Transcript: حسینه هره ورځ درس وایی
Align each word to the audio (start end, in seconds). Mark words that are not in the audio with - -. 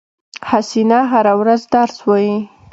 حسینه 0.49 0.99
هره 1.11 1.33
ورځ 1.41 1.61
درس 1.73 1.97
وایی 2.07 2.37